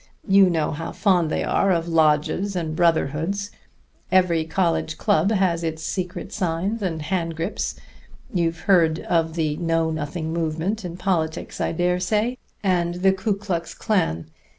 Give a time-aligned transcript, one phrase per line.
[0.27, 3.51] You know how fond they are of lodges and brotherhoods.
[4.11, 7.75] Every college club has its secret signs and handgrips.
[8.33, 13.35] You've heard of the Know Nothing movement in politics, I dare say, and the Ku
[13.35, 14.25] Klux Klan.